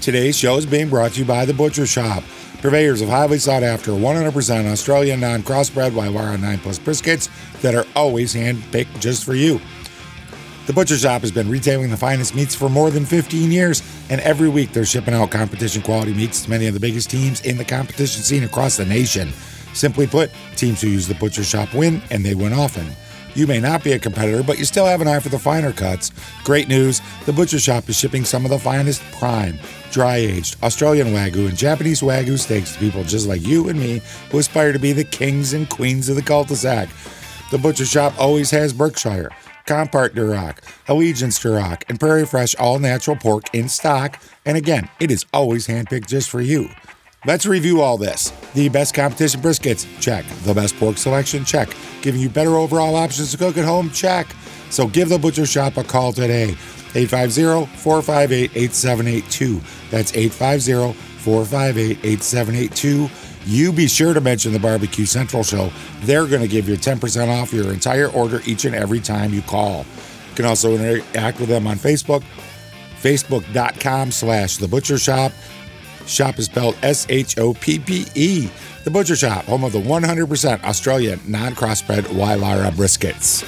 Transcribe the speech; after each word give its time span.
today's 0.00 0.36
show 0.36 0.56
is 0.56 0.66
being 0.66 0.88
brought 0.88 1.12
to 1.12 1.20
you 1.20 1.24
by 1.24 1.44
The 1.44 1.54
Butcher 1.54 1.82
Shoppe, 1.82 2.24
purveyors 2.60 3.00
of 3.00 3.08
highly 3.08 3.38
sought 3.38 3.62
after 3.62 3.92
100% 3.92 4.70
Australian 4.70 5.20
non 5.20 5.42
crossbred 5.42 5.90
Wylarah 5.90 6.40
9 6.40 6.58
Plus 6.58 6.78
briskets 6.78 7.28
that 7.60 7.74
are 7.74 7.86
always 7.94 8.32
hand 8.32 8.62
picked 8.70 9.00
just 9.00 9.24
for 9.24 9.34
you. 9.34 9.60
The 10.66 10.72
Butcher 10.72 10.96
Shoppe 10.96 11.22
has 11.22 11.32
been 11.32 11.48
retailing 11.48 11.90
the 11.90 11.96
finest 11.96 12.34
meats 12.34 12.54
for 12.54 12.68
more 12.68 12.90
than 12.90 13.06
15 13.06 13.50
years, 13.50 13.82
and 14.10 14.20
every 14.20 14.48
week 14.48 14.72
they're 14.72 14.84
shipping 14.84 15.14
out 15.14 15.30
competition 15.30 15.82
quality 15.82 16.12
meats 16.12 16.42
to 16.42 16.50
many 16.50 16.66
of 16.66 16.74
the 16.74 16.80
biggest 16.80 17.10
teams 17.10 17.40
in 17.42 17.56
the 17.56 17.64
competition 17.64 18.22
scene 18.22 18.44
across 18.44 18.76
the 18.76 18.84
nation. 18.84 19.32
Simply 19.72 20.06
put, 20.06 20.30
teams 20.56 20.80
who 20.80 20.88
use 20.88 21.08
the 21.08 21.14
Butcher 21.14 21.42
Shoppe 21.42 21.72
win, 21.74 22.02
and 22.10 22.24
they 22.24 22.34
win 22.34 22.52
often. 22.52 22.86
You 23.38 23.46
may 23.46 23.60
not 23.60 23.84
be 23.84 23.92
a 23.92 24.00
competitor, 24.00 24.42
but 24.42 24.58
you 24.58 24.64
still 24.64 24.84
have 24.84 25.00
an 25.00 25.06
eye 25.06 25.20
for 25.20 25.28
the 25.28 25.38
finer 25.38 25.72
cuts. 25.72 26.10
Great 26.42 26.66
news 26.66 27.00
the 27.24 27.32
Butcher 27.32 27.58
Shoppe 27.58 27.88
is 27.88 27.96
shipping 27.96 28.24
some 28.24 28.44
of 28.44 28.50
the 28.50 28.58
finest 28.58 29.00
prime, 29.12 29.60
dry 29.92 30.16
aged 30.16 30.56
Australian 30.64 31.14
Wagyu 31.14 31.48
and 31.48 31.56
Japanese 31.56 32.00
Wagyu 32.00 32.36
steaks 32.36 32.72
to 32.72 32.80
people 32.80 33.04
just 33.04 33.28
like 33.28 33.46
you 33.46 33.68
and 33.68 33.78
me 33.78 34.02
who 34.32 34.40
aspire 34.40 34.72
to 34.72 34.80
be 34.80 34.90
the 34.90 35.04
kings 35.04 35.52
and 35.52 35.70
queens 35.70 36.08
of 36.08 36.16
the 36.16 36.22
cul 36.22 36.42
de 36.42 36.56
sac. 36.56 36.88
The 37.52 37.58
Butcher 37.58 37.84
Shoppe 37.84 38.18
always 38.18 38.50
has 38.50 38.72
Berkshire, 38.72 39.30
Compart 39.66 40.16
Duroc, 40.16 40.58
Allegiance 40.88 41.38
Duroc, 41.38 41.84
and 41.88 42.00
Prairie 42.00 42.26
Fresh 42.26 42.56
all 42.56 42.80
natural 42.80 43.16
pork 43.16 43.54
in 43.54 43.68
stock. 43.68 44.20
And 44.46 44.56
again, 44.56 44.88
it 44.98 45.12
is 45.12 45.24
always 45.32 45.68
handpicked 45.68 46.08
just 46.08 46.28
for 46.28 46.40
you. 46.40 46.70
Let's 47.28 47.44
review 47.44 47.82
all 47.82 47.98
this. 47.98 48.32
The 48.54 48.70
best 48.70 48.94
competition 48.94 49.42
briskets, 49.42 49.86
check. 50.00 50.24
The 50.44 50.54
best 50.54 50.74
pork 50.78 50.96
selection, 50.96 51.44
check. 51.44 51.68
Giving 52.00 52.22
you 52.22 52.30
better 52.30 52.56
overall 52.56 52.96
options 52.96 53.32
to 53.32 53.36
cook 53.36 53.58
at 53.58 53.66
home, 53.66 53.90
check. 53.90 54.26
So 54.70 54.86
give 54.86 55.10
the 55.10 55.18
Butcher 55.18 55.42
Shoppe 55.42 55.76
a 55.76 55.84
call 55.84 56.14
today. 56.14 56.56
850-458-8782. 56.94 59.90
That's 59.90 60.12
850-458-8782. 60.12 63.10
You 63.44 63.74
be 63.74 63.88
sure 63.88 64.14
to 64.14 64.22
mention 64.22 64.54
the 64.54 64.58
Barbecue 64.58 65.04
Central 65.04 65.42
Show. 65.42 65.70
They're 66.04 66.26
going 66.26 66.40
to 66.40 66.48
give 66.48 66.66
you 66.66 66.76
10% 66.76 67.28
off 67.28 67.52
your 67.52 67.74
entire 67.74 68.08
order 68.08 68.40
each 68.46 68.64
and 68.64 68.74
every 68.74 69.00
time 69.00 69.34
you 69.34 69.42
call. 69.42 69.84
You 70.30 70.34
can 70.34 70.46
also 70.46 70.74
interact 70.74 71.40
with 71.40 71.50
them 71.50 71.66
on 71.66 71.76
Facebook, 71.76 72.24
facebook.com 73.02 74.12
slash 74.12 74.56
the 74.56 74.66
butcher 74.66 74.96
shop. 74.96 75.32
Shop 76.08 76.38
is 76.38 76.46
spelled 76.46 76.76
S 76.82 77.06
H 77.08 77.38
O 77.38 77.54
P 77.54 77.78
P 77.78 78.06
E. 78.14 78.48
The 78.84 78.90
Butcher 78.90 79.14
Shoppe, 79.14 79.44
home 79.44 79.64
of 79.64 79.72
the 79.72 79.80
100% 79.80 80.64
Australian 80.64 81.20
non 81.26 81.54
crossbred 81.54 82.02
Wylarah 82.04 82.72
briskets. 82.72 83.44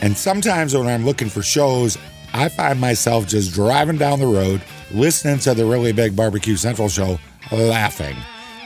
And 0.00 0.16
sometimes 0.16 0.74
when 0.74 0.86
I'm 0.86 1.04
looking 1.04 1.28
for 1.28 1.42
shows, 1.42 1.98
I 2.32 2.48
find 2.48 2.80
myself 2.80 3.28
just 3.28 3.52
driving 3.52 3.98
down 3.98 4.18
the 4.18 4.26
road, 4.26 4.62
listening 4.90 5.38
to 5.40 5.54
the 5.54 5.66
Really 5.66 5.92
Big 5.92 6.16
Barbecue 6.16 6.56
Central 6.56 6.88
show, 6.88 7.18
laughing. 7.52 8.16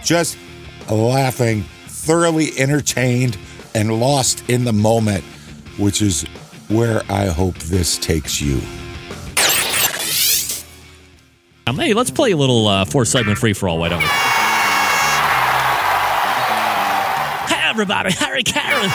Just 0.05 0.39
laughing, 0.89 1.63
thoroughly 1.87 2.57
entertained, 2.59 3.37
and 3.75 4.01
lost 4.01 4.49
in 4.49 4.65
the 4.65 4.73
moment, 4.73 5.25
which 5.79 6.01
is 6.01 6.23
where 6.69 7.03
I 7.11 7.27
hope 7.27 7.59
this 7.59 7.99
takes 7.99 8.41
you. 8.41 8.61
Um, 11.69 11.77
hey, 11.79 11.95
let's 11.95 12.13
play 12.13 12.31
a 12.31 12.37
little 12.37 12.69
uh, 12.69 12.85
four 12.85 13.05
segment 13.05 13.39
free 13.39 13.53
for 13.53 13.69
all. 13.69 13.79
Why 13.79 13.89
don't 13.89 13.99
we? 13.99 14.07
Hey, 17.53 17.69
everybody, 17.69 18.13
Harry 18.13 18.45
Caray. 18.45 18.89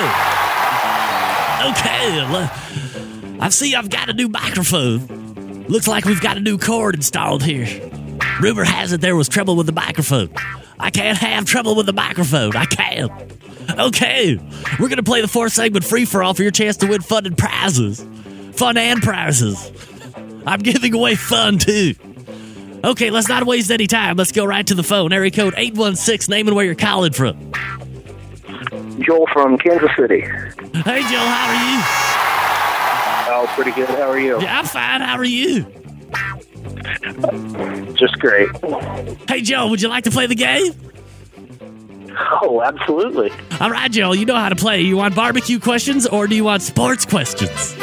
Oh. 0.00 0.34
Okay, 1.70 3.38
I 3.38 3.50
see 3.50 3.74
I've 3.74 3.90
got 3.90 4.08
a 4.08 4.14
new 4.14 4.28
microphone. 4.28 5.64
Looks 5.68 5.86
like 5.86 6.06
we've 6.06 6.22
got 6.22 6.38
a 6.38 6.40
new 6.40 6.56
cord 6.56 6.94
installed 6.94 7.42
here. 7.42 7.66
Rumor 8.40 8.64
has 8.64 8.92
it 8.92 9.02
there 9.02 9.14
was 9.14 9.28
trouble 9.28 9.54
with 9.54 9.66
the 9.66 9.72
microphone. 9.72 10.30
I 10.80 10.88
can't 10.88 11.18
have 11.18 11.44
trouble 11.44 11.74
with 11.74 11.84
the 11.84 11.92
microphone. 11.92 12.56
I 12.56 12.64
can't. 12.64 13.12
Okay, 13.78 14.40
we're 14.80 14.88
gonna 14.88 15.02
play 15.02 15.20
the 15.20 15.28
four 15.28 15.50
segment 15.50 15.84
free 15.84 16.06
for 16.06 16.22
all 16.22 16.32
for 16.32 16.42
your 16.42 16.50
chance 16.52 16.78
to 16.78 16.86
win 16.86 17.02
fun 17.02 17.26
and 17.26 17.36
prizes. 17.36 18.02
Fun 18.52 18.78
and 18.78 19.02
prizes. 19.02 19.70
I'm 20.48 20.60
giving 20.60 20.94
away 20.94 21.14
fun 21.14 21.58
too. 21.58 21.94
Okay, 22.82 23.10
let's 23.10 23.28
not 23.28 23.44
waste 23.44 23.70
any 23.70 23.86
time. 23.86 24.16
Let's 24.16 24.32
go 24.32 24.44
right 24.44 24.66
to 24.66 24.74
the 24.74 24.82
phone. 24.82 25.12
Area 25.12 25.30
code 25.30 25.54
816, 25.56 26.32
name 26.32 26.46
and 26.46 26.56
where 26.56 26.64
you're 26.64 26.74
calling 26.74 27.12
from. 27.12 27.52
Joel 29.00 29.26
from 29.32 29.58
Kansas 29.58 29.90
City. 29.96 30.20
Hey, 30.20 31.02
Joe, 31.02 31.18
how 31.18 31.48
are 31.48 31.54
you? 31.70 31.82
Oh, 33.30 33.46
pretty 33.54 33.72
good. 33.72 33.88
How 33.88 34.10
are 34.10 34.18
you? 34.18 34.40
Yeah, 34.40 34.58
I'm 34.58 34.64
fine. 34.64 35.00
How 35.00 35.16
are 35.16 35.24
you? 35.24 35.64
Just 37.94 38.18
great. 38.18 38.48
Hey, 39.28 39.42
Joe, 39.42 39.68
would 39.68 39.82
you 39.82 39.88
like 39.88 40.04
to 40.04 40.10
play 40.10 40.26
the 40.26 40.34
game? 40.34 40.72
Oh, 42.42 42.62
absolutely. 42.64 43.30
All 43.60 43.70
right, 43.70 43.90
Joe, 43.90 44.12
you 44.12 44.24
know 44.24 44.36
how 44.36 44.48
to 44.48 44.56
play. 44.56 44.80
You 44.80 44.96
want 44.96 45.14
barbecue 45.14 45.60
questions 45.60 46.06
or 46.06 46.26
do 46.26 46.34
you 46.34 46.44
want 46.44 46.62
sports 46.62 47.04
questions? 47.04 47.76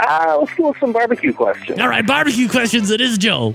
Uh, 0.00 0.38
let's 0.40 0.56
do 0.56 0.74
some 0.80 0.92
barbecue 0.92 1.32
questions. 1.32 1.78
All 1.78 1.88
right, 1.88 2.06
barbecue 2.06 2.48
questions. 2.48 2.90
It 2.90 3.00
is 3.00 3.18
Joe. 3.18 3.54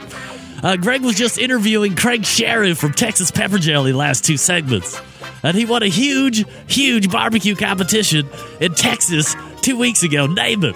Uh, 0.63 0.77
Greg 0.77 1.01
was 1.01 1.15
just 1.15 1.37
interviewing 1.37 1.95
Craig 1.95 2.25
Sherry 2.25 2.73
from 2.73 2.93
Texas 2.93 3.31
Pepper 3.31 3.57
Jelly 3.57 3.93
last 3.93 4.23
two 4.25 4.37
segments. 4.37 4.99
And 5.43 5.55
he 5.55 5.65
won 5.65 5.83
a 5.83 5.87
huge, 5.87 6.45
huge 6.67 7.11
barbecue 7.11 7.55
competition 7.55 8.27
in 8.59 8.73
Texas 8.73 9.35
two 9.61 9.77
weeks 9.77 10.03
ago. 10.03 10.27
Name 10.27 10.63
it. 10.63 10.75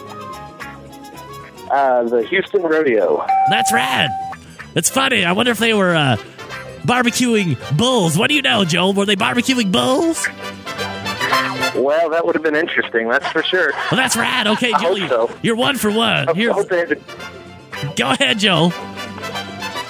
Uh, 1.71 2.03
the 2.03 2.25
Houston 2.29 2.61
Rodeo. 2.61 3.25
That's 3.49 3.71
rad. 3.71 4.09
It's 4.75 4.89
funny. 4.89 5.23
I 5.25 5.31
wonder 5.31 5.51
if 5.51 5.59
they 5.59 5.73
were 5.73 5.95
uh, 5.95 6.17
barbecuing 6.81 7.57
bulls. 7.77 8.17
What 8.17 8.29
do 8.29 8.35
you 8.35 8.41
know, 8.41 8.65
Joel? 8.65 8.93
Were 8.93 9.05
they 9.05 9.15
barbecuing 9.15 9.71
bulls? 9.71 10.27
Well, 11.75 12.09
that 12.09 12.25
would 12.25 12.35
have 12.35 12.43
been 12.43 12.55
interesting, 12.55 13.07
that's 13.09 13.27
for 13.27 13.43
sure. 13.43 13.71
Well, 13.91 13.97
that's 13.97 14.17
rad. 14.17 14.47
Okay, 14.47 14.71
Joel, 14.79 15.07
so. 15.07 15.31
you're 15.41 15.55
one 15.55 15.77
for 15.77 15.91
one. 15.91 16.29
I 16.29 16.33
Here, 16.33 16.51
hope 16.51 16.69
they 16.69 16.79
had 16.79 16.89
to, 16.89 16.95
go 17.95 18.11
ahead, 18.11 18.39
Joe. 18.39 18.71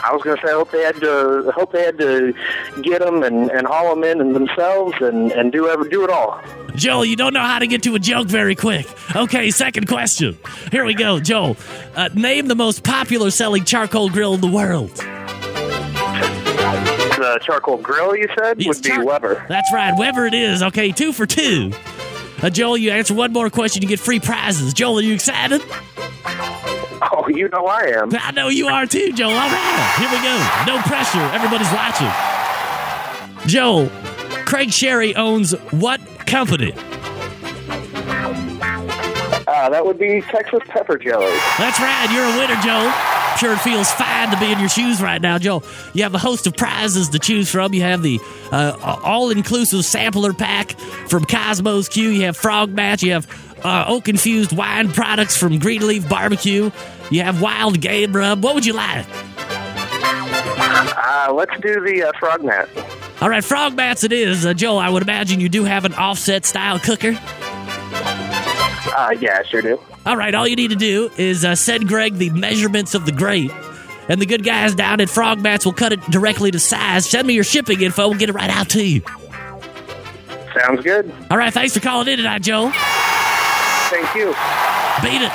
I 0.02 0.14
was 0.14 0.24
going 0.24 0.38
to 0.38 0.42
say, 0.46 0.52
I 0.52 0.56
hope 0.56 0.72
they 0.72 0.82
had 0.82 0.96
to, 1.02 1.52
hope 1.56 1.72
they 1.72 1.84
had 1.84 1.98
to 2.00 2.34
get 2.82 3.02
them 3.02 3.22
and, 3.22 3.52
and 3.52 3.68
haul 3.68 3.94
them 3.94 4.04
in 4.04 4.22
and 4.22 4.36
themselves 4.36 4.96
and, 5.02 5.32
and 5.32 5.52
do 5.52 5.68
ever 5.68 5.88
do 5.88 6.04
it 6.04 6.10
all. 6.10 6.42
Joel, 6.76 7.06
you 7.06 7.16
don't 7.16 7.34
know 7.34 7.42
how 7.42 7.60
to 7.60 7.68
get 7.68 7.84
to 7.84 7.96
a 7.96 8.00
joke 8.00 8.28
very 8.28 8.56
quick. 8.56 8.88
Okay, 9.16 9.52
second 9.52 9.88
question. 9.88 10.38
Here 10.72 10.86
we 10.86 10.96
go, 10.96 11.20
Joel. 11.20 11.58
Uh, 11.96 12.10
name 12.14 12.48
the 12.48 12.56
most 12.56 12.84
popular 12.84 13.30
selling 13.30 13.66
charcoal 13.66 14.10
grill 14.10 14.34
in 14.34 14.42
the 14.42 14.48
world. 14.48 14.92
The 17.20 17.38
charcoal 17.44 17.76
grill, 17.78 18.16
you 18.16 18.28
said, 18.38 18.64
would 18.66 18.82
be 18.82 18.90
char- 18.90 19.04
Weber. 19.04 19.46
That's 19.50 19.70
right, 19.74 19.94
Weber 19.98 20.26
it 20.26 20.34
is. 20.34 20.64
Okay, 20.64 20.94
two 20.94 21.12
for 21.12 21.26
two. 21.26 21.74
Uh, 22.42 22.50
Joel, 22.50 22.78
you 22.78 22.92
answer 22.92 23.14
one 23.14 23.34
more 23.34 23.50
question, 23.50 23.82
you 23.82 23.90
get 23.90 24.00
free 24.00 24.22
prizes. 24.22 24.74
Joel, 24.74 25.00
are 25.00 25.02
you 25.02 25.14
excited? 25.16 25.62
Oh, 27.12 27.26
you 27.28 27.50
know 27.50 27.66
I 27.66 27.82
am. 27.98 28.10
I 28.18 28.32
know 28.32 28.48
you 28.48 28.68
are 28.68 28.86
too, 28.86 29.12
Joel. 29.12 29.32
All 29.32 29.50
right, 29.50 29.96
here 30.00 30.10
we 30.10 30.16
go. 30.24 30.76
No 30.78 30.82
pressure. 30.84 31.20
Everybody's 31.36 31.72
watching. 31.74 32.08
Joel, 33.50 33.90
Craig 34.46 34.72
Sherry 34.72 35.14
owns 35.16 35.52
what 35.72 36.00
company? 36.26 36.72
Uh, 39.46 39.68
that 39.70 39.86
would 39.86 39.98
be 40.00 40.22
Texas 40.22 40.62
Pepper 40.70 40.98
Jelly. 40.98 41.26
That's 41.58 41.80
right. 41.82 42.08
You're 42.14 42.24
a 42.24 42.38
winner, 42.40 42.56
Joel. 42.62 43.19
Sure, 43.40 43.54
it 43.54 43.62
feels 43.62 43.90
fine 43.94 44.30
to 44.32 44.38
be 44.38 44.52
in 44.52 44.60
your 44.60 44.68
shoes 44.68 45.02
right 45.02 45.22
now, 45.22 45.38
Joel. 45.38 45.64
You 45.94 46.04
have 46.04 46.14
a 46.14 46.18
host 46.18 46.46
of 46.46 46.58
prizes 46.58 47.08
to 47.10 47.20
choose 47.20 47.50
from. 47.50 47.74
You 47.74 47.84
have 47.84 48.04
the 48.04 48.20
uh, 48.52 49.00
all-inclusive 49.02 49.86
sampler 49.86 50.34
pack 50.34 50.78
from 51.08 51.24
Cosmos 51.24 51.88
Q. 51.88 52.10
You 52.10 52.26
have 52.26 52.36
Frog 52.36 52.70
Mats. 52.70 53.02
You 53.02 53.14
have 53.14 53.58
uh, 53.64 53.86
oak-infused 53.88 54.52
wine 54.52 54.92
products 54.92 55.38
from 55.38 55.58
Greenleaf 55.58 56.10
Barbecue. 56.10 56.70
You 57.12 57.22
have 57.22 57.42
Wild 57.42 57.80
Game 57.80 58.12
Rub. 58.12 58.44
What 58.44 58.56
would 58.56 58.66
you 58.66 58.74
like? 58.74 59.06
Uh, 59.08 61.32
let's 61.34 61.58
do 61.62 61.80
the 61.80 62.04
uh, 62.04 62.12
frog 62.20 62.44
mat. 62.44 62.68
All 63.22 63.30
right, 63.30 63.44
Frog 63.44 63.74
Mats 63.74 64.04
it 64.04 64.12
is. 64.12 64.46
Uh, 64.46 64.54
Joel, 64.54 64.80
I 64.80 64.90
would 64.90 65.04
imagine 65.04 65.40
you 65.40 65.48
do 65.48 65.64
have 65.64 65.86
an 65.86 65.94
offset-style 65.94 66.80
cooker. 66.80 67.18
Uh, 68.96 69.16
yeah, 69.20 69.40
I 69.40 69.44
sure 69.44 69.62
do. 69.62 69.80
All 70.06 70.18
right, 70.18 70.34
all 70.34 70.48
you 70.48 70.56
need 70.56 70.70
to 70.70 70.76
do 70.76 71.10
is 71.18 71.46
uh, 71.46 71.56
send 71.56 71.88
Greg 71.88 72.16
the 72.16 72.30
measurements 72.32 72.96
of 72.96 73.06
the 73.06 73.12
grate, 73.12 73.52
and 74.08 74.22
the 74.22 74.26
good 74.26 74.44
guys 74.44 74.74
down 74.76 75.02
at 75.02 75.10
Frog 75.10 75.42
Mats 75.42 75.66
will 75.66 75.74
cut 75.74 75.94
it 75.94 76.02
directly 76.10 76.52
to 76.52 76.60
size. 76.60 77.10
Send 77.10 77.28
me 77.28 77.34
your 77.34 77.44
shipping 77.44 77.82
info. 77.82 78.10
We'll 78.10 78.18
get 78.18 78.30
it 78.30 78.34
right 78.34 78.50
out 78.50 78.70
to 78.70 78.84
you. 78.84 79.02
Sounds 80.58 80.82
good. 80.82 81.12
All 81.30 81.38
right, 81.38 81.54
thanks 81.54 81.74
for 81.74 81.80
calling 81.80 82.08
in 82.08 82.18
tonight, 82.18 82.42
Joe. 82.42 82.72
Thank 82.72 84.16
you. 84.16 84.28
Beat 85.04 85.22
it. 85.22 85.32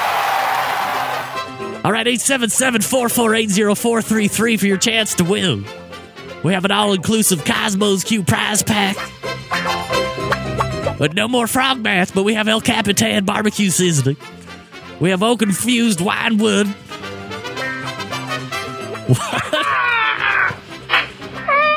All 1.85 1.93
right, 1.93 2.07
877 2.07 2.81
448 2.81 3.77
0433 3.77 4.57
for 4.57 4.67
your 4.67 4.79
chance 4.79 5.15
to 5.17 5.25
win. 5.25 5.67
We 6.43 6.53
have 6.53 6.65
an 6.65 6.71
all 6.71 6.93
inclusive 6.93 7.45
Cosmos 7.45 8.05
Q 8.05 8.23
prize 8.23 8.63
pack. 8.63 8.97
But 10.99 11.15
no 11.15 11.29
more 11.29 11.47
frog 11.47 11.81
mats, 11.81 12.11
but 12.11 12.23
we 12.23 12.35
have 12.35 12.49
El 12.49 12.61
Capitan 12.61 13.25
barbecue 13.25 13.71
seasoning. 13.71 14.17
We 15.01 15.11
have 15.11 15.23
oak 15.23 15.43
infused 15.43 16.01
wine 16.01 16.39
wood. 16.39 16.67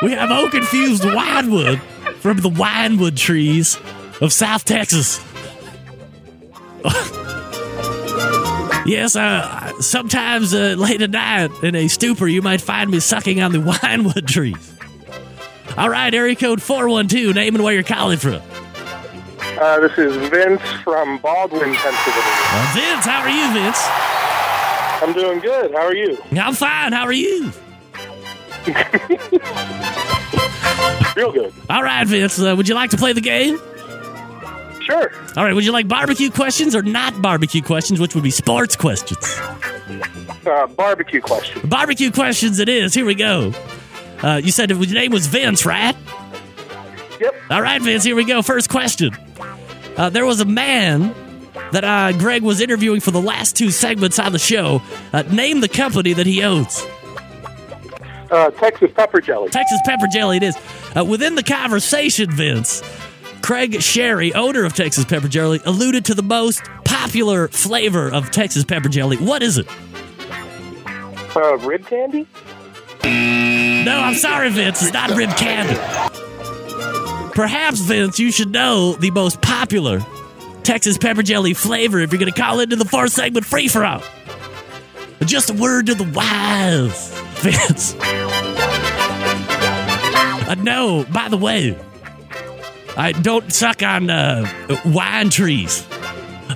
we 0.02 0.12
have 0.12 0.30
oak 0.30 0.54
infused 0.54 1.04
wine 1.04 1.50
wood 1.50 1.80
from 2.20 2.38
the 2.38 2.48
winewood 2.48 3.16
trees 3.16 3.76
of 4.20 4.32
South 4.32 4.64
Texas. 4.64 5.20
Yes, 8.86 9.16
uh, 9.16 9.70
sometimes 9.82 10.54
uh, 10.54 10.74
late 10.78 11.02
at 11.02 11.10
night 11.10 11.50
in 11.62 11.74
a 11.74 11.88
stupor, 11.88 12.26
you 12.26 12.40
might 12.40 12.62
find 12.62 12.90
me 12.90 13.00
sucking 13.00 13.42
on 13.42 13.52
the 13.52 13.58
winewood 13.58 14.26
trees. 14.26 14.74
All 15.76 15.90
right, 15.90 16.14
area 16.14 16.34
code 16.34 16.62
412, 16.62 17.34
name 17.34 17.54
and 17.54 17.62
where 17.62 17.74
you're 17.74 17.82
calling 17.82 18.16
from. 18.16 18.40
Uh, 19.60 19.80
this 19.80 19.98
is 19.98 20.14
Vince 20.28 20.62
from 20.84 21.18
Baldwin, 21.18 21.74
Pennsylvania. 21.74 22.70
Vince, 22.74 23.04
how 23.04 23.22
are 23.22 23.28
you, 23.28 23.52
Vince? 23.52 23.80
I'm 25.02 25.12
doing 25.12 25.40
good. 25.40 25.72
How 25.72 25.84
are 25.84 25.94
you? 25.94 26.16
I'm 26.32 26.54
fine. 26.54 26.92
How 26.92 27.04
are 27.04 27.12
you? 27.12 27.50
Real 31.16 31.32
good. 31.32 31.52
All 31.68 31.82
right, 31.82 32.06
Vince, 32.06 32.40
uh, 32.40 32.54
would 32.56 32.68
you 32.68 32.76
like 32.76 32.90
to 32.90 32.96
play 32.96 33.12
the 33.12 33.20
game? 33.20 33.58
Sure. 34.82 35.12
All 35.36 35.44
right, 35.44 35.52
would 35.54 35.64
you 35.64 35.72
like 35.72 35.88
barbecue 35.88 36.30
questions 36.30 36.76
or 36.76 36.82
not 36.82 37.20
barbecue 37.20 37.60
questions, 37.60 37.98
which 37.98 38.14
would 38.14 38.22
be 38.22 38.30
sports 38.30 38.76
questions? 38.76 39.18
Uh, 40.46 40.68
barbecue 40.68 41.20
question. 41.20 41.68
Barbecue 41.68 42.12
questions 42.12 42.60
it 42.60 42.68
is. 42.68 42.94
Here 42.94 43.04
we 43.04 43.16
go. 43.16 43.52
Uh, 44.22 44.40
you 44.42 44.52
said 44.52 44.70
your 44.70 44.78
name 44.86 45.10
was 45.10 45.26
Vince, 45.26 45.66
right? 45.66 45.96
Yep. 47.20 47.34
All 47.50 47.60
right, 47.60 47.82
Vince, 47.82 48.04
here 48.04 48.14
we 48.14 48.24
go. 48.24 48.42
First 48.42 48.70
question. 48.70 49.10
Uh, 49.98 50.08
there 50.08 50.24
was 50.24 50.40
a 50.40 50.44
man 50.44 51.14
that 51.72 51.84
uh, 51.84 52.12
Greg 52.16 52.42
was 52.42 52.60
interviewing 52.60 53.00
for 53.00 53.10
the 53.10 53.20
last 53.20 53.56
two 53.56 53.70
segments 53.70 54.18
on 54.18 54.32
the 54.32 54.38
show. 54.38 54.80
Uh, 55.12 55.22
name 55.22 55.60
the 55.60 55.68
company 55.68 56.12
that 56.12 56.24
he 56.26 56.42
owns. 56.42 56.86
Uh, 58.30 58.50
Texas 58.52 58.90
pepper 58.94 59.20
jelly. 59.20 59.48
Texas 59.48 59.80
Pepper 59.84 60.06
Jelly, 60.06 60.36
it 60.36 60.42
is. 60.42 60.56
Uh, 60.96 61.04
within 61.04 61.34
the 61.34 61.42
conversation, 61.42 62.30
Vince, 62.30 62.82
Craig 63.42 63.80
Sherry, 63.82 64.34
owner 64.34 64.64
of 64.64 64.74
Texas 64.74 65.04
Pepper 65.04 65.28
Jelly, 65.28 65.60
alluded 65.64 66.04
to 66.06 66.14
the 66.14 66.22
most 66.22 66.62
popular 66.84 67.48
flavor 67.48 68.12
of 68.12 68.30
Texas 68.30 68.64
Pepper 68.64 68.88
Jelly. 68.88 69.16
What 69.16 69.42
is 69.42 69.58
it? 69.58 69.66
Uh, 71.34 71.56
rib 71.58 71.86
candy? 71.86 72.26
No, 73.84 73.98
I'm 73.98 74.14
sorry, 74.14 74.50
Vince. 74.50 74.82
It's 74.82 74.92
not 74.92 75.10
rib 75.10 75.30
candy. 75.30 75.74
Perhaps, 77.38 77.78
Vince, 77.82 78.18
you 78.18 78.32
should 78.32 78.50
know 78.50 78.94
the 78.94 79.12
most 79.12 79.40
popular 79.40 80.04
Texas 80.64 80.98
pepper 80.98 81.22
jelly 81.22 81.54
flavor 81.54 82.00
if 82.00 82.10
you're 82.10 82.18
going 82.18 82.32
to 82.32 82.36
call 82.36 82.58
into 82.58 82.74
the 82.74 82.84
fourth 82.84 83.12
segment 83.12 83.46
free 83.46 83.68
for 83.68 83.84
all. 83.84 84.02
Just 85.24 85.48
a 85.48 85.52
word 85.52 85.86
to 85.86 85.94
the 85.94 86.02
wise, 86.02 87.12
Vince. 87.36 87.94
Uh, 90.48 90.56
no, 90.58 91.06
by 91.12 91.28
the 91.28 91.36
way, 91.36 91.78
I 92.96 93.12
don't 93.12 93.52
suck 93.52 93.84
on 93.84 94.10
uh, 94.10 94.44
wine 94.84 95.30
trees. 95.30 95.86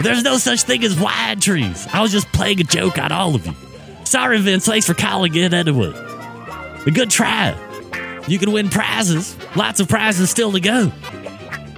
There's 0.01 0.25
no 0.25 0.37
such 0.37 0.63
thing 0.63 0.83
as 0.83 0.99
wine 0.99 1.39
trees. 1.39 1.87
I 1.93 2.03
was 2.03 2.11
just 2.11 2.27
playing 2.33 2.61
a 2.61 2.65
joke 2.65 2.99
on 2.99 3.13
all 3.13 3.37
of 3.37 3.47
you. 3.47 3.55
Sorry, 4.03 4.41
Vince. 4.41 4.67
Thanks 4.67 4.89
for 4.89 4.95
calling 4.95 5.33
in 5.37 5.55
anyway. 5.55 5.93
A 6.87 6.91
good 6.91 7.09
try. 7.09 7.57
You 8.29 8.39
can 8.39 8.53
win 8.53 8.69
prizes. 8.69 9.37
Lots 9.57 9.81
of 9.81 9.89
prizes 9.89 10.31
still 10.31 10.53
to 10.53 10.61
go. 10.61 10.93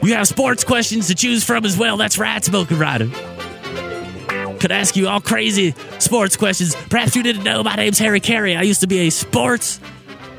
You 0.02 0.14
have 0.14 0.28
sports 0.28 0.64
questions 0.64 1.08
to 1.08 1.14
choose 1.14 1.44
from 1.44 1.64
as 1.64 1.78
well. 1.78 1.96
That's 1.96 2.18
right, 2.18 2.44
Smoking 2.44 2.78
Rider. 2.78 3.08
Could 4.58 4.72
ask 4.72 4.96
you 4.96 5.08
all 5.08 5.20
crazy 5.20 5.74
sports 5.98 6.36
questions. 6.36 6.74
Perhaps 6.74 7.16
you 7.16 7.22
didn't 7.22 7.44
know 7.44 7.62
my 7.62 7.74
name's 7.76 7.98
Harry 7.98 8.20
Caray. 8.20 8.56
I 8.56 8.62
used 8.62 8.80
to 8.82 8.86
be 8.86 9.06
a 9.06 9.10
sports 9.10 9.80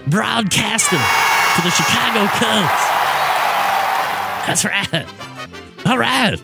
broadcaster 0.08 0.98
for 0.98 1.62
the 1.62 1.72
Chicago 1.72 2.26
Cubs. 2.28 2.96
That's 4.48 4.66
right. 4.66 5.06
All 5.86 5.98
right. 5.98 6.36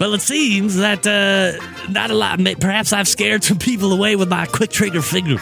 Well, 0.00 0.14
it 0.14 0.22
seems 0.22 0.76
that 0.76 1.06
uh, 1.06 1.64
not 1.90 2.10
a 2.10 2.14
lot. 2.14 2.40
Perhaps 2.60 2.92
I've 2.92 3.08
scared 3.08 3.44
some 3.44 3.58
people 3.58 3.92
away 3.92 4.16
with 4.16 4.28
my 4.28 4.46
quick 4.46 4.70
trigger 4.70 5.02
finger. 5.02 5.36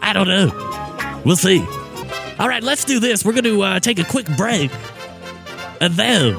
I 0.00 0.12
don't 0.12 0.28
know. 0.28 1.22
We'll 1.24 1.36
see. 1.36 1.64
All 2.42 2.48
right, 2.48 2.60
let's 2.60 2.84
do 2.84 2.98
this. 2.98 3.24
We're 3.24 3.34
going 3.34 3.44
to 3.44 3.62
uh, 3.62 3.78
take 3.78 4.00
a 4.00 4.04
quick 4.04 4.26
break. 4.36 4.72
And 5.80 5.94
then 5.94 6.36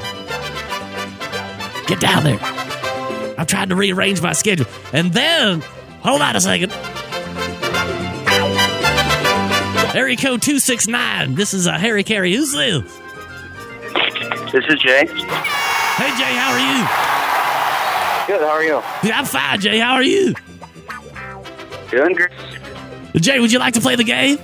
get 1.87 2.01
down 2.01 2.25
there. 2.25 2.39
I'm 3.37 3.45
trying 3.45 3.69
to 3.69 3.77
rearrange 3.77 4.21
my 4.21 4.33
schedule. 4.33 4.65
And 4.91 5.13
then, 5.13 5.61
hold 6.01 6.21
on 6.21 6.35
a 6.35 6.41
second. 6.41 6.73
Area 9.95 10.17
code 10.17 10.41
269. 10.41 11.35
This 11.35 11.53
is 11.53 11.67
uh, 11.67 11.77
Harry 11.77 12.03
Caray. 12.03 12.33
Who's 12.33 12.51
this? 12.51 12.83
This 14.51 14.65
is 14.67 14.81
Jay. 14.81 15.05
Hey, 15.07 16.11
Jay, 16.17 16.33
how 16.35 16.51
are 16.51 16.59
you? 16.59 16.83
Good. 18.27 18.41
How 18.41 18.55
are 18.55 18.63
you? 18.63 18.83
Yeah, 19.07 19.19
I'm 19.19 19.25
fine, 19.25 19.61
Jay. 19.61 19.79
How 19.79 19.93
are 19.93 20.03
you? 20.03 20.33
Doing 21.91 22.13
great. 22.13 22.31
Jay, 23.15 23.39
would 23.39 23.53
you 23.53 23.59
like 23.59 23.75
to 23.75 23.81
play 23.81 23.95
the 23.95 24.03
game? 24.03 24.37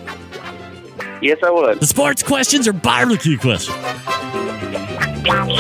Yes, 1.22 1.40
I 1.44 1.52
would. 1.52 1.80
The 1.80 1.88
sports 1.88 2.24
questions 2.24 2.68
or 2.68 2.74
barbecue 2.74 3.38
questions? 3.38 3.76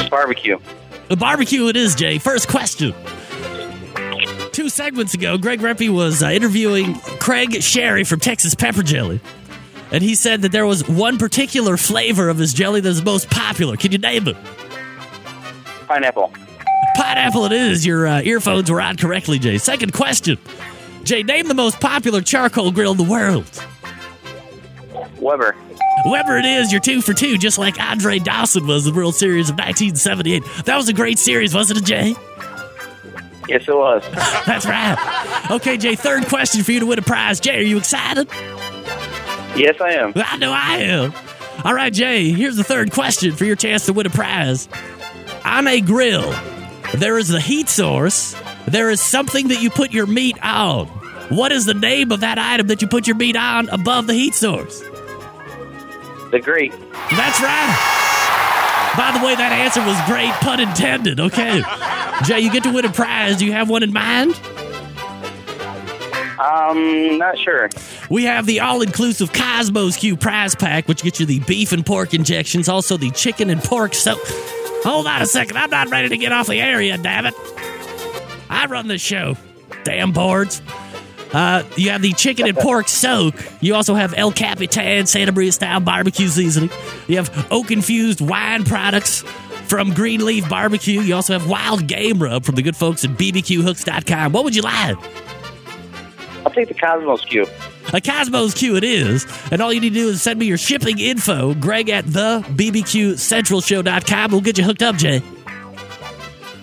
Barbecue. 0.09 0.57
The 1.09 1.17
barbecue 1.17 1.67
it 1.67 1.75
is, 1.75 1.95
Jay. 1.95 2.17
First 2.17 2.47
question. 2.47 2.93
Two 4.51 4.69
segments 4.69 5.13
ago, 5.13 5.37
Greg 5.37 5.59
Rempe 5.59 5.89
was 5.89 6.21
uh, 6.23 6.27
interviewing 6.27 6.95
Craig 7.19 7.61
Sherry 7.61 8.03
from 8.03 8.19
Texas 8.19 8.55
Pepper 8.55 8.83
Jelly. 8.83 9.21
And 9.91 10.03
he 10.03 10.15
said 10.15 10.43
that 10.43 10.51
there 10.51 10.65
was 10.65 10.87
one 10.87 11.17
particular 11.17 11.77
flavor 11.77 12.29
of 12.29 12.37
his 12.37 12.53
jelly 12.53 12.79
that's 12.79 13.03
most 13.03 13.29
popular. 13.29 13.75
Can 13.75 13.91
you 13.91 13.97
name 13.97 14.27
it? 14.27 14.37
Pineapple. 15.87 16.31
Pineapple 16.95 17.45
it 17.45 17.51
is. 17.53 17.85
Your 17.85 18.05
uh, 18.05 18.21
earphones 18.21 18.69
were 18.69 18.81
on 18.81 18.97
correctly, 18.97 19.39
Jay. 19.39 19.57
Second 19.57 19.93
question. 19.93 20.37
Jay, 21.03 21.23
name 21.23 21.47
the 21.47 21.53
most 21.55 21.79
popular 21.79 22.21
charcoal 22.21 22.71
grill 22.71 22.91
in 22.91 22.97
the 22.97 23.03
world. 23.03 23.49
Weber. 25.29 25.55
Weber 26.05 26.37
it 26.39 26.45
is. 26.45 26.71
You're 26.71 26.81
two 26.81 27.03
for 27.03 27.13
two, 27.13 27.37
just 27.37 27.59
like 27.59 27.79
Andre 27.79 28.17
Dawson 28.17 28.65
was 28.65 28.87
in 28.87 28.93
the 28.93 28.97
World 28.97 29.13
Series 29.13 29.51
of 29.51 29.57
1978. 29.57 30.43
That 30.65 30.75
was 30.75 30.89
a 30.89 30.93
great 30.93 31.19
series, 31.19 31.53
wasn't 31.53 31.81
it, 31.81 31.85
Jay? 31.85 32.15
Yes, 33.47 33.67
it 33.67 33.75
was. 33.75 34.03
That's 34.47 34.65
right. 34.65 35.47
Okay, 35.51 35.77
Jay, 35.77 35.95
third 35.95 36.25
question 36.25 36.63
for 36.63 36.71
you 36.71 36.79
to 36.79 36.87
win 36.87 36.97
a 36.97 37.03
prize. 37.03 37.39
Jay, 37.39 37.59
are 37.59 37.61
you 37.61 37.77
excited? 37.77 38.27
Yes, 39.55 39.79
I 39.79 39.91
am. 39.91 40.13
I 40.15 40.37
know 40.37 40.51
I 40.51 40.77
am. 40.77 41.13
All 41.63 41.75
right, 41.75 41.93
Jay, 41.93 42.31
here's 42.31 42.55
the 42.55 42.63
third 42.63 42.91
question 42.91 43.35
for 43.35 43.45
your 43.45 43.55
chance 43.55 43.85
to 43.85 43.93
win 43.93 44.07
a 44.07 44.09
prize. 44.09 44.67
On 45.45 45.67
a 45.67 45.79
grill, 45.79 46.33
there 46.95 47.19
is 47.19 47.27
the 47.27 47.39
heat 47.39 47.69
source, 47.69 48.35
there 48.67 48.89
is 48.89 48.99
something 48.99 49.49
that 49.49 49.61
you 49.61 49.69
put 49.69 49.91
your 49.91 50.07
meat 50.07 50.41
on. 50.41 50.87
What 51.29 51.51
is 51.51 51.65
the 51.65 51.75
name 51.75 52.11
of 52.11 52.21
that 52.21 52.39
item 52.39 52.67
that 52.67 52.81
you 52.81 52.87
put 52.87 53.05
your 53.05 53.15
meat 53.15 53.35
on 53.35 53.69
above 53.69 54.07
the 54.07 54.15
heat 54.15 54.33
source? 54.33 54.81
The 56.31 56.39
grate. 56.39 56.71
That's 56.71 57.41
right. 57.41 57.95
By 58.97 59.17
the 59.17 59.25
way, 59.25 59.35
that 59.35 59.51
answer 59.51 59.81
was 59.81 59.97
great, 60.05 60.31
pun 60.41 60.59
intended. 60.59 61.19
Okay. 61.19 61.61
Jay, 62.25 62.39
you 62.39 62.51
get 62.51 62.63
to 62.63 62.71
win 62.73 62.85
a 62.85 62.91
prize. 62.91 63.37
Do 63.37 63.45
you 63.45 63.53
have 63.53 63.69
one 63.69 63.83
in 63.83 63.93
mind? 63.93 64.39
Um, 66.39 67.17
not 67.17 67.37
sure. 67.37 67.69
We 68.09 68.23
have 68.25 68.45
the 68.45 68.61
all-inclusive 68.61 69.33
Cosmos 69.33 69.97
Q 69.97 70.17
prize 70.17 70.55
pack, 70.55 70.87
which 70.87 71.03
gets 71.03 71.19
you 71.19 71.25
the 71.25 71.39
beef 71.39 71.71
and 71.71 71.85
pork 71.85 72.13
injections, 72.13 72.69
also 72.69 72.97
the 72.97 73.11
chicken 73.11 73.49
and 73.49 73.61
pork 73.61 73.93
so 73.93 74.15
Hold 74.83 75.07
on 75.07 75.21
a 75.21 75.25
second. 75.25 75.57
I'm 75.57 75.69
not 75.69 75.89
ready 75.89 76.09
to 76.09 76.17
get 76.17 76.31
off 76.31 76.47
the 76.47 76.61
area, 76.61 76.97
damn 76.97 77.25
it. 77.25 77.33
I 78.49 78.65
run 78.67 78.87
this 78.87 79.01
show. 79.01 79.35
Damn 79.83 80.13
boards. 80.13 80.61
Uh, 81.33 81.63
you 81.75 81.91
have 81.91 82.01
the 82.01 82.13
chicken 82.13 82.47
and 82.47 82.57
pork 82.57 82.87
soak. 82.87 83.35
You 83.61 83.75
also 83.75 83.93
have 83.93 84.13
El 84.17 84.31
Capitan 84.31 85.05
Santa 85.05 85.31
Maria 85.31 85.51
style 85.51 85.79
barbecue 85.79 86.27
seasoning. 86.27 86.71
You 87.07 87.17
have 87.17 87.47
oak 87.51 87.71
infused 87.71 88.21
wine 88.21 88.63
products 88.63 89.21
from 89.67 89.93
Greenleaf 89.93 90.49
Barbecue. 90.49 91.01
You 91.01 91.15
also 91.15 91.33
have 91.37 91.47
wild 91.47 91.87
game 91.87 92.21
rub 92.21 92.43
from 92.43 92.55
the 92.55 92.61
good 92.61 92.75
folks 92.75 93.03
at 93.03 93.11
bbqhooks.com. 93.11 94.31
What 94.31 94.43
would 94.43 94.55
you 94.55 94.63
like? 94.63 94.97
I'll 96.45 96.51
take 96.51 96.67
the 96.67 96.73
Cosmos 96.73 97.23
Q. 97.25 97.45
A 97.93 98.01
Cosmos 98.01 98.53
Q 98.55 98.75
it 98.75 98.83
is. 98.83 99.27
And 99.51 99.61
all 99.61 99.71
you 99.71 99.81
need 99.81 99.93
to 99.93 99.99
do 99.99 100.09
is 100.09 100.21
send 100.21 100.39
me 100.39 100.45
your 100.47 100.57
shipping 100.57 100.99
info, 100.99 101.53
greg 101.53 101.89
at 101.89 102.05
the 102.05 102.43
bbqcentralshow.com. 102.47 104.31
We'll 104.31 104.41
get 104.41 104.57
you 104.57 104.63
hooked 104.63 104.81
up, 104.81 104.95
Jay. 104.95 105.21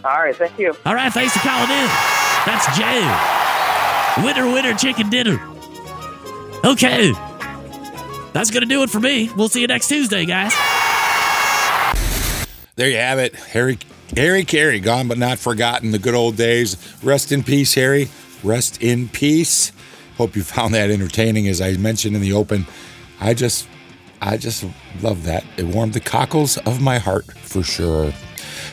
All 0.04 0.12
right, 0.12 0.36
thank 0.36 0.58
you. 0.58 0.74
All 0.84 0.94
right, 0.94 1.12
thanks 1.12 1.32
for 1.32 1.40
calling 1.40 1.70
in. 1.70 1.86
That's 2.46 2.76
Jay. 2.78 3.55
Winner, 4.22 4.46
winner, 4.46 4.74
chicken 4.74 5.10
dinner. 5.10 5.40
Okay. 6.64 7.12
That's 8.32 8.50
going 8.50 8.62
to 8.62 8.68
do 8.68 8.82
it 8.82 8.90
for 8.90 9.00
me. 9.00 9.30
We'll 9.36 9.48
see 9.48 9.60
you 9.60 9.66
next 9.66 9.88
Tuesday, 9.88 10.24
guys. 10.24 10.52
There 12.76 12.88
you 12.88 12.96
have 12.96 13.18
it. 13.18 13.34
Harry 13.34 13.78
Harry 14.14 14.44
Caray, 14.44 14.80
gone 14.80 15.08
but 15.08 15.18
not 15.18 15.38
forgotten. 15.38 15.90
The 15.90 15.98
good 15.98 16.14
old 16.14 16.36
days. 16.36 16.76
Rest 17.02 17.32
in 17.32 17.42
peace, 17.42 17.74
Harry. 17.74 18.08
Rest 18.42 18.82
in 18.82 19.08
peace. 19.08 19.72
Hope 20.16 20.36
you 20.36 20.42
found 20.42 20.74
that 20.74 20.90
entertaining. 20.90 21.48
As 21.48 21.60
I 21.60 21.72
mentioned 21.76 22.14
in 22.14 22.22
the 22.22 22.32
open, 22.32 22.66
I 23.20 23.34
just 23.34 23.68
I 24.20 24.36
just 24.36 24.64
love 25.02 25.24
that. 25.24 25.44
It 25.56 25.64
warmed 25.64 25.94
the 25.94 26.00
cockles 26.00 26.58
of 26.58 26.80
my 26.80 26.98
heart 26.98 27.26
for 27.38 27.62
sure. 27.62 28.12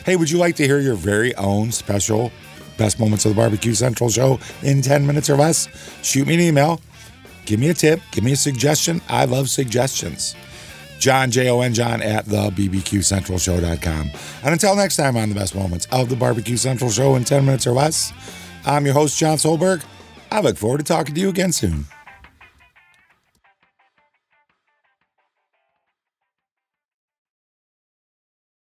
Hey, 0.04 0.16
would 0.16 0.30
you 0.30 0.38
like 0.38 0.56
to 0.56 0.66
hear 0.66 0.80
your 0.80 0.94
very 0.94 1.34
own 1.36 1.72
special 1.72 2.30
best 2.76 2.98
moments 2.98 3.24
of 3.24 3.30
the 3.30 3.36
Barbecue 3.36 3.74
Central 3.74 4.10
show 4.10 4.38
in 4.62 4.82
10 4.82 5.06
minutes 5.06 5.30
or 5.30 5.36
less? 5.36 5.68
Shoot 6.02 6.26
me 6.26 6.34
an 6.34 6.40
email. 6.40 6.80
Give 7.46 7.60
me 7.60 7.68
a 7.70 7.74
tip. 7.74 8.00
Give 8.10 8.24
me 8.24 8.32
a 8.32 8.36
suggestion. 8.36 9.00
I 9.08 9.24
love 9.26 9.48
suggestions. 9.48 10.34
Jon, 10.98 11.30
J 11.30 11.50
O 11.50 11.60
N, 11.60 11.74
Jon 11.74 12.00
at 12.00 12.24
the 12.26 12.50
BBQCentralShow.com. 12.50 14.10
And 14.42 14.52
until 14.52 14.76
next 14.76 14.96
time 14.96 15.16
on 15.16 15.28
the 15.28 15.34
best 15.34 15.54
moments 15.54 15.86
of 15.92 16.08
the 16.08 16.16
Barbecue 16.16 16.56
Central 16.56 16.90
Show 16.90 17.16
in 17.16 17.24
10 17.24 17.44
minutes 17.44 17.66
or 17.66 17.72
less, 17.72 18.12
I'm 18.64 18.86
your 18.86 18.94
host, 18.94 19.18
Jon 19.18 19.36
Solberg. 19.36 19.84
I 20.30 20.40
look 20.40 20.56
forward 20.56 20.78
to 20.78 20.84
talking 20.84 21.14
to 21.14 21.20
you 21.20 21.28
again 21.28 21.52
soon. 21.52 21.84